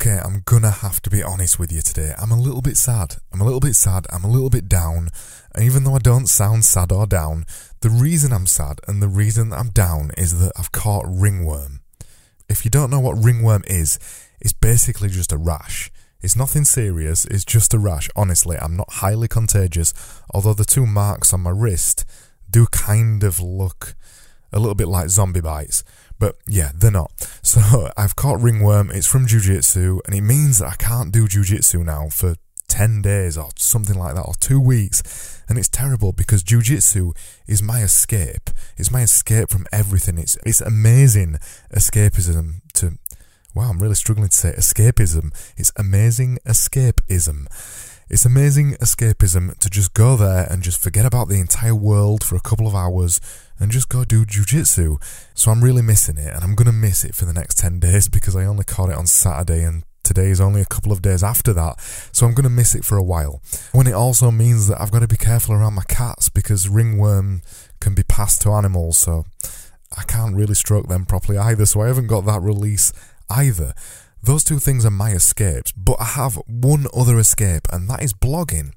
[0.00, 2.14] Okay, I'm gonna have to be honest with you today.
[2.16, 3.16] I'm a little bit sad.
[3.34, 4.06] I'm a little bit sad.
[4.10, 5.10] I'm a little bit down.
[5.54, 7.44] And even though I don't sound sad or down,
[7.80, 11.80] the reason I'm sad and the reason I'm down is that I've caught ringworm.
[12.48, 13.98] If you don't know what ringworm is,
[14.40, 15.90] it's basically just a rash.
[16.22, 18.08] It's nothing serious, it's just a rash.
[18.16, 19.92] Honestly, I'm not highly contagious,
[20.32, 22.06] although the two marks on my wrist
[22.48, 23.96] do kind of look
[24.50, 25.84] a little bit like zombie bites.
[26.20, 27.10] But yeah, they're not.
[27.42, 31.84] So I've caught ringworm, it's from jujitsu, and it means that I can't do jujitsu
[31.84, 32.36] now for
[32.68, 35.42] 10 days or something like that, or two weeks.
[35.48, 37.16] And it's terrible because jujitsu
[37.48, 38.50] is my escape.
[38.76, 40.16] It's my escape from everything.
[40.16, 41.38] It's, it's amazing
[41.74, 42.98] escapism to,
[43.52, 45.32] wow, I'm really struggling to say escapism.
[45.56, 47.46] It's amazing escapism.
[48.10, 52.34] It's amazing escapism to just go there and just forget about the entire world for
[52.34, 53.20] a couple of hours
[53.60, 55.00] and just go do jujitsu.
[55.32, 57.78] So I'm really missing it and I'm going to miss it for the next 10
[57.78, 61.02] days because I only caught it on Saturday and today is only a couple of
[61.02, 61.80] days after that.
[62.10, 63.42] So I'm going to miss it for a while.
[63.70, 67.42] When it also means that I've got to be careful around my cats because ringworm
[67.78, 68.98] can be passed to animals.
[68.98, 69.24] So
[69.96, 71.64] I can't really stroke them properly either.
[71.64, 72.92] So I haven't got that release
[73.30, 73.72] either.
[74.22, 78.12] Those two things are my escapes, but I have one other escape, and that is
[78.12, 78.72] blogging.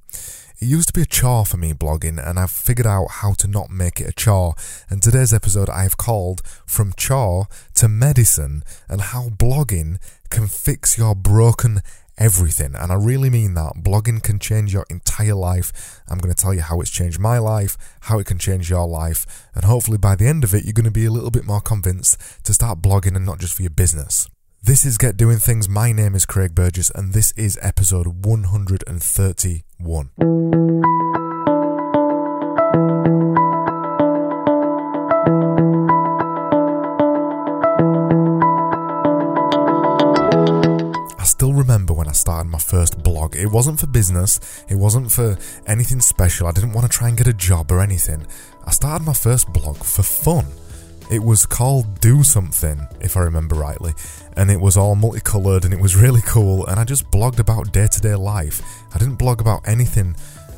[0.61, 3.47] It used to be a chore for me blogging, and I've figured out how to
[3.49, 4.55] not make it a chore.
[4.89, 9.97] And today's episode I've called From Chore to Medicine and how blogging
[10.29, 11.81] can fix your broken
[12.17, 12.73] everything.
[12.73, 13.83] And I really mean that.
[13.83, 16.01] Blogging can change your entire life.
[16.07, 18.87] I'm going to tell you how it's changed my life, how it can change your
[18.87, 21.45] life, and hopefully by the end of it, you're going to be a little bit
[21.45, 24.29] more convinced to start blogging and not just for your business.
[24.65, 25.67] This is Get Doing Things.
[25.67, 30.09] My name is Craig Burgess, and this is episode 131.
[41.19, 43.35] I still remember when I started my first blog.
[43.35, 44.39] It wasn't for business,
[44.69, 46.47] it wasn't for anything special.
[46.47, 48.25] I didn't want to try and get a job or anything.
[48.65, 50.45] I started my first blog for fun.
[51.11, 53.93] It was called Do Something, if I remember rightly,
[54.35, 56.65] and it was all multicolored and it was really cool.
[56.65, 58.61] And I just blogged about day to day life.
[58.93, 60.15] I didn't blog about anything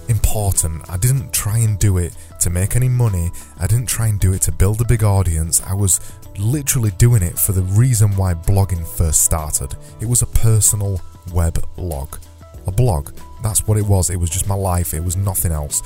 [0.07, 0.87] important.
[0.89, 3.31] I didn't try and do it to make any money.
[3.59, 5.61] I didn't try and do it to build a big audience.
[5.63, 5.99] I was
[6.37, 9.75] literally doing it for the reason why blogging first started.
[9.99, 11.01] It was a personal
[11.33, 12.19] web log.
[12.67, 13.11] A blog.
[13.43, 14.09] That's what it was.
[14.09, 14.93] It was just my life.
[14.93, 15.81] It was nothing else.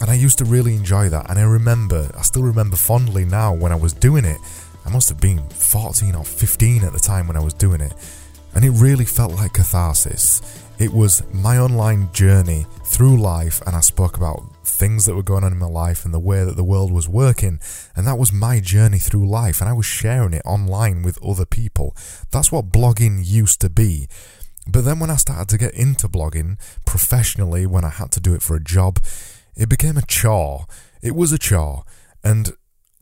[0.00, 1.30] And I used to really enjoy that.
[1.30, 4.38] And I remember, I still remember fondly now when I was doing it.
[4.84, 7.94] I must have been 14 or 15 at the time when I was doing it.
[8.54, 10.42] And it really felt like catharsis.
[10.78, 15.44] It was my online journey through life, and I spoke about things that were going
[15.44, 17.60] on in my life and the way that the world was working.
[17.96, 21.46] And that was my journey through life, and I was sharing it online with other
[21.46, 21.96] people.
[22.30, 24.08] That's what blogging used to be.
[24.66, 28.34] But then when I started to get into blogging professionally, when I had to do
[28.34, 28.98] it for a job,
[29.56, 30.66] it became a chore.
[31.02, 31.84] It was a chore.
[32.22, 32.52] And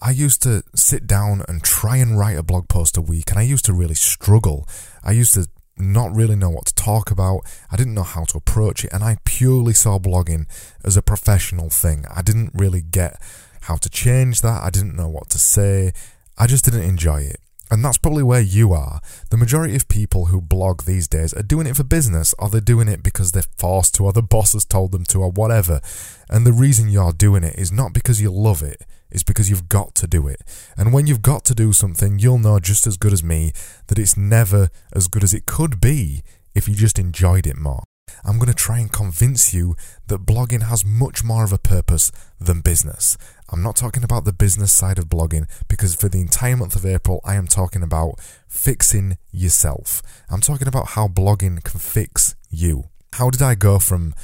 [0.00, 3.38] I used to sit down and try and write a blog post a week, and
[3.38, 4.68] I used to really struggle.
[5.04, 5.46] I used to
[5.78, 7.42] not really know what to talk about.
[7.70, 10.46] I didn't know how to approach it, and I purely saw blogging
[10.84, 12.04] as a professional thing.
[12.14, 13.20] I didn't really get
[13.62, 14.62] how to change that.
[14.62, 15.92] I didn't know what to say.
[16.36, 17.38] I just didn't enjoy it.
[17.72, 19.00] And that's probably where you are.
[19.30, 22.60] The majority of people who blog these days are doing it for business, or they're
[22.60, 25.80] doing it because they're forced to, or the boss has told them to, or whatever.
[26.28, 29.70] And the reason you're doing it is not because you love it, it's because you've
[29.70, 30.42] got to do it.
[30.76, 33.52] And when you've got to do something, you'll know just as good as me
[33.86, 36.22] that it's never as good as it could be
[36.54, 37.84] if you just enjoyed it more.
[38.24, 39.76] I'm going to try and convince you
[40.08, 43.16] that blogging has much more of a purpose than business.
[43.50, 46.86] I'm not talking about the business side of blogging because for the entire month of
[46.86, 50.02] April, I am talking about fixing yourself.
[50.30, 52.84] I'm talking about how blogging can fix you.
[53.14, 54.14] How did I go from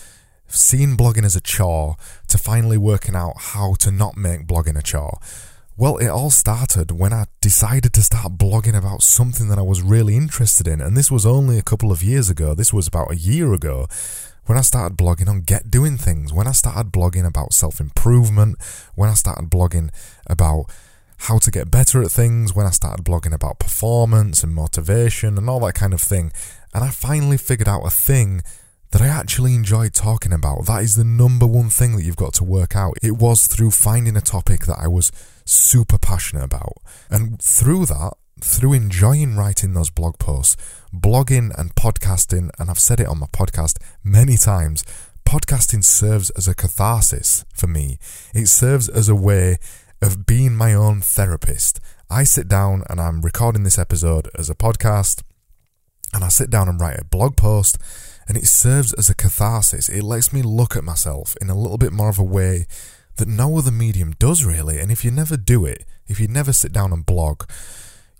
[0.46, 1.96] seeing blogging as a chore
[2.28, 5.18] to finally working out how to not make blogging a chore?
[5.78, 9.80] Well, it all started when I decided to start blogging about something that I was
[9.80, 12.52] really interested in, and this was only a couple of years ago.
[12.52, 13.86] This was about a year ago
[14.46, 18.58] when I started blogging on Get Doing Things, when I started blogging about self improvement,
[18.96, 19.90] when I started blogging
[20.26, 20.64] about
[21.16, 25.48] how to get better at things, when I started blogging about performance and motivation and
[25.48, 26.32] all that kind of thing.
[26.74, 28.42] And I finally figured out a thing
[28.90, 30.66] that I actually enjoyed talking about.
[30.66, 32.94] That is the number one thing that you've got to work out.
[33.00, 35.12] It was through finding a topic that I was
[35.48, 36.74] super passionate about.
[37.10, 40.56] And through that, through enjoying writing those blog posts,
[40.94, 44.84] blogging and podcasting, and I've said it on my podcast many times,
[45.24, 47.98] podcasting serves as a catharsis for me.
[48.34, 49.56] It serves as a way
[50.00, 51.80] of being my own therapist.
[52.08, 55.22] I sit down and I'm recording this episode as a podcast.
[56.14, 57.76] and I sit down and write a blog post,
[58.26, 59.88] and it serves as a catharsis.
[59.88, 62.66] It lets me look at myself in a little bit more of a way
[63.18, 64.78] that no other medium does really.
[64.80, 67.44] And if you never do it, if you never sit down and blog,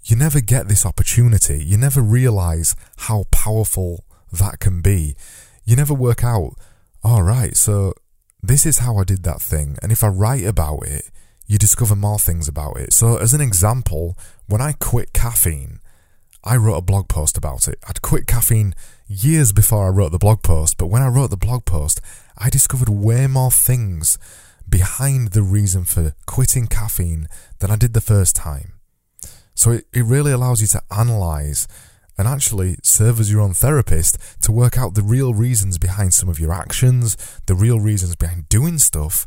[0.05, 1.62] you never get this opportunity.
[1.65, 5.17] You never realize how powerful that can be.
[5.65, 6.55] You never work out,
[7.03, 7.95] all right, so
[8.43, 9.77] this is how I did that thing.
[9.83, 11.11] And if I write about it,
[11.47, 12.93] you discover more things about it.
[12.93, 14.17] So, as an example,
[14.47, 15.81] when I quit caffeine,
[16.45, 17.79] I wrote a blog post about it.
[17.87, 18.75] I'd quit caffeine
[19.06, 22.00] years before I wrote the blog post, but when I wrote the blog post,
[22.37, 24.19] I discovered way more things
[24.69, 27.29] behind the reason for quitting caffeine
[27.59, 28.75] than I did the first time.
[29.55, 31.67] So it, it really allows you to analyze
[32.17, 36.29] and actually serve as your own therapist to work out the real reasons behind some
[36.29, 37.17] of your actions,
[37.47, 39.25] the real reasons behind doing stuff.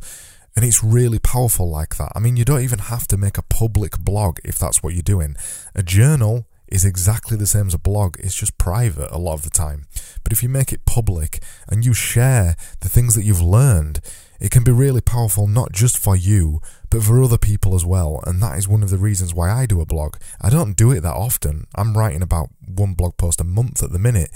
[0.54, 2.12] And it's really powerful like that.
[2.14, 5.02] I mean, you don't even have to make a public blog if that's what you're
[5.02, 5.36] doing.
[5.74, 9.42] A journal is exactly the same as a blog, it's just private a lot of
[9.42, 9.86] the time.
[10.32, 14.00] But if you make it public and you share the things that you've learned,
[14.40, 18.24] it can be really powerful not just for you, but for other people as well.
[18.26, 20.16] And that is one of the reasons why I do a blog.
[20.40, 21.66] I don't do it that often.
[21.74, 24.30] I'm writing about one blog post a month at the minute.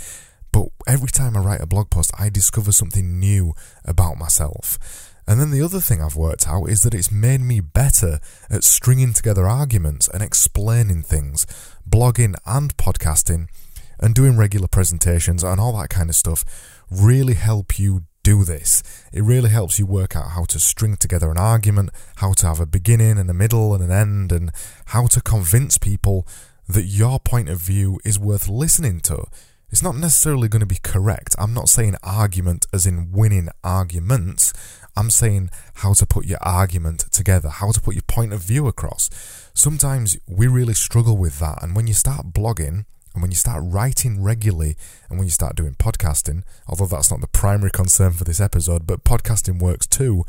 [0.52, 3.54] But every time I write a blog post, I discover something new
[3.87, 4.78] about myself.
[5.26, 8.20] And then the other thing I've worked out is that it's made me better
[8.50, 11.46] at stringing together arguments and explaining things,
[11.88, 13.49] blogging and podcasting,
[13.98, 16.44] and doing regular presentations and all that kind of stuff
[16.90, 18.82] really help you do this.
[19.12, 22.58] It really helps you work out how to string together an argument, how to have
[22.58, 24.50] a beginning and a middle and an end, and
[24.87, 26.26] how to convince people
[26.69, 29.26] that your point of view is worth listening to.
[29.70, 31.37] It's not necessarily going to be correct.
[31.38, 34.52] I'm not saying argument as in winning arguments.
[34.96, 38.66] I'm saying how to put your argument together, how to put your point of view
[38.66, 39.08] across.
[39.54, 43.62] Sometimes we really struggle with that, and when you start blogging, and when you start
[43.64, 44.76] writing regularly
[45.08, 48.86] and when you start doing podcasting, although that's not the primary concern for this episode,
[48.86, 50.24] but podcasting works too.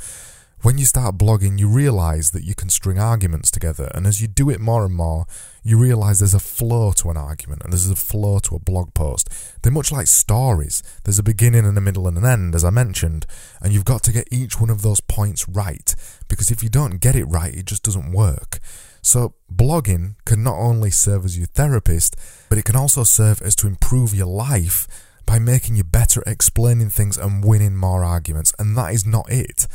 [0.61, 3.91] When you start blogging, you realize that you can string arguments together.
[3.93, 5.25] And as you do it more and more,
[5.63, 8.93] you realize there's a flow to an argument and there's a flow to a blog
[8.93, 9.29] post.
[9.61, 10.81] They're much like stories.
[11.03, 13.25] There's a beginning and a middle and an end, as I mentioned.
[13.61, 15.93] And you've got to get each one of those points right.
[16.29, 18.59] Because if you don't get it right, it just doesn't work.
[19.01, 22.15] So, blogging can not only serve as your therapist,
[22.49, 24.87] but it can also serve as to improve your life
[25.25, 28.53] by making you better at explaining things and winning more arguments.
[28.57, 29.67] And that is not it.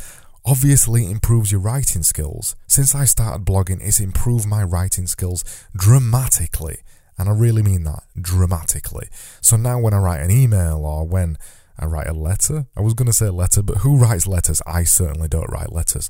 [0.45, 2.55] Obviously, it improves your writing skills.
[2.67, 5.43] Since I started blogging, it's improved my writing skills
[5.75, 6.79] dramatically.
[7.17, 9.07] And I really mean that dramatically.
[9.39, 11.37] So now, when I write an email or when
[11.79, 14.61] I write a letter, I was going to say letter, but who writes letters?
[14.65, 16.09] I certainly don't write letters.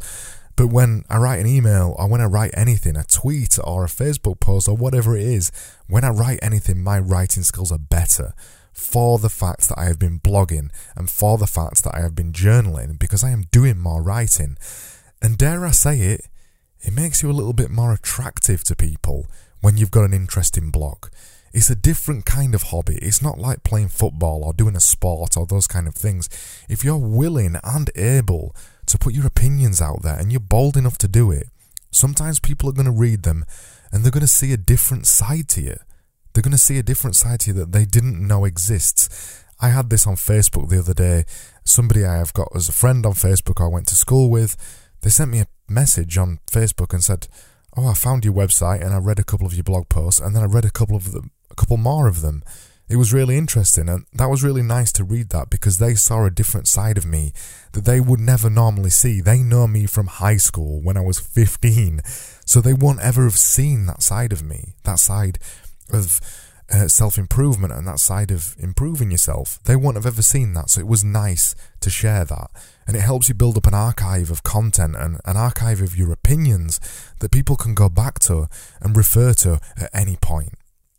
[0.56, 3.88] But when I write an email or when I write anything, a tweet or a
[3.88, 5.52] Facebook post or whatever it is,
[5.88, 8.34] when I write anything, my writing skills are better
[8.72, 12.16] for the fact that I have been blogging and for the fact that I have
[12.16, 14.58] been journaling because I am doing more writing.
[15.22, 16.28] And dare I say it,
[16.82, 19.28] it makes you a little bit more attractive to people
[19.62, 21.08] when you've got an interesting blog.
[21.54, 22.98] It's a different kind of hobby.
[23.02, 26.28] It's not like playing football or doing a sport or those kind of things.
[26.68, 28.56] If you're willing and able
[28.88, 31.48] to put your opinions out there and you're bold enough to do it,
[31.92, 33.46] sometimes people are going to read them
[33.92, 35.78] and they're going to see a different side to you.
[36.34, 39.44] They're going to see a different side to you that they didn't know exists.
[39.60, 41.26] I had this on Facebook the other day.
[41.64, 44.58] Somebody I have got as a friend on Facebook I went to school with,
[45.02, 47.28] they sent me a message on Facebook and said,
[47.78, 50.36] "Oh, I found your website and I read a couple of your blog posts and
[50.36, 52.44] then I read a couple of them, a couple more of them
[52.94, 56.26] it was really interesting and that was really nice to read that because they saw
[56.26, 57.34] a different side of me
[57.72, 59.20] that they would never normally see.
[59.20, 62.02] They know me from high school when I was 15,
[62.46, 65.40] so they won't ever have seen that side of me, that side
[65.92, 66.22] of
[66.72, 69.58] uh, self improvement and that side of improving yourself.
[69.64, 72.52] They won't have ever seen that, so it was nice to share that.
[72.86, 76.12] And it helps you build up an archive of content and an archive of your
[76.12, 76.80] opinions
[77.22, 78.50] that people can go back to
[78.82, 80.54] and refer to at any point.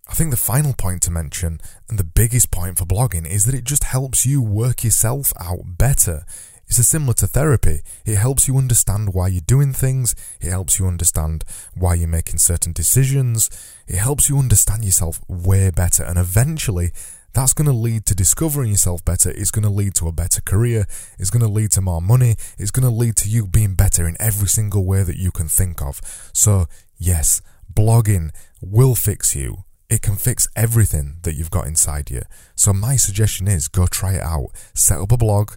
[0.07, 3.55] I think the final point to mention, and the biggest point for blogging, is that
[3.55, 6.25] it just helps you work yourself out better.
[6.67, 7.81] It's similar to therapy.
[8.05, 10.15] It helps you understand why you're doing things.
[10.41, 11.45] It helps you understand
[11.75, 13.51] why you're making certain decisions.
[13.87, 16.05] It helps you understand yourself way better.
[16.05, 16.91] And eventually,
[17.33, 19.31] that's going to lead to discovering yourself better.
[19.31, 20.87] It's going to lead to a better career.
[21.19, 22.37] It's going to lead to more money.
[22.59, 25.49] It's going to lead to you being better in every single way that you can
[25.49, 26.01] think of.
[26.33, 26.67] So,
[26.99, 27.43] yes,
[27.73, 28.31] blogging
[28.61, 32.23] will fix you it can fix everything that you've got inside you.
[32.57, 34.49] So, my suggestion is go try it out.
[34.75, 35.53] Set up a blog,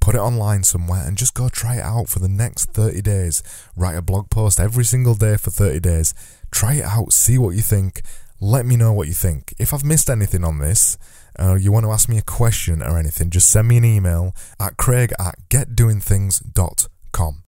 [0.00, 3.42] put it online somewhere, and just go try it out for the next 30 days.
[3.76, 6.14] Write a blog post every single day for 30 days.
[6.50, 8.02] Try it out, see what you think.
[8.40, 9.52] let me know what you think.
[9.58, 10.96] If I've missed anything on this,
[11.38, 14.34] or you want to ask me a question or anything, just send me an email
[14.58, 17.42] at craig at getdoingthings.com.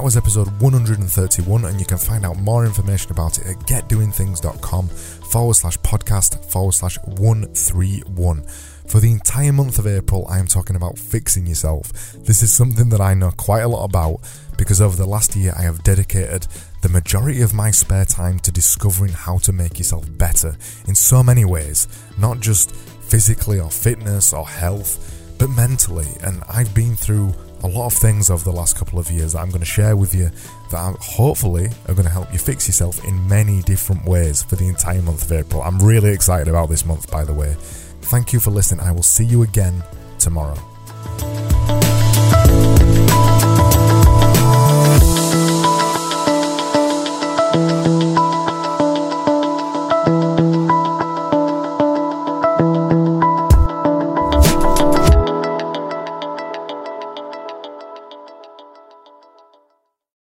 [0.00, 4.88] That was episode 131, and you can find out more information about it at getdoingthings.com
[4.88, 8.42] forward slash podcast forward slash 131.
[8.86, 11.92] For the entire month of April, I am talking about fixing yourself.
[12.14, 14.20] This is something that I know quite a lot about
[14.56, 16.46] because over the last year I have dedicated
[16.80, 20.56] the majority of my spare time to discovering how to make yourself better
[20.88, 26.08] in so many ways, not just physically or fitness or health, but mentally.
[26.22, 29.40] And I've been through a lot of things over the last couple of years that
[29.40, 30.30] I'm going to share with you
[30.70, 34.68] that hopefully are going to help you fix yourself in many different ways for the
[34.68, 35.62] entire month of April.
[35.62, 37.54] I'm really excited about this month, by the way.
[38.02, 38.84] Thank you for listening.
[38.84, 39.82] I will see you again
[40.18, 40.58] tomorrow.